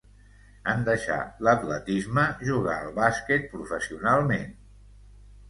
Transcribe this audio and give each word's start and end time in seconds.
En 0.71 0.79
deixar 0.85 1.17
l'atletisme 1.47 2.23
jugà 2.49 2.79
al 2.79 2.91
bàsquet 3.01 3.47
professionalment. 3.53 4.51